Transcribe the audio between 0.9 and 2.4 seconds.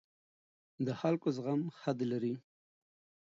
خلکو زغم حد لري